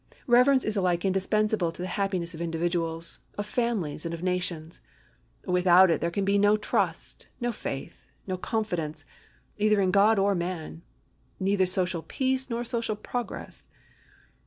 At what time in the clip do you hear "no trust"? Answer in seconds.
6.39-7.27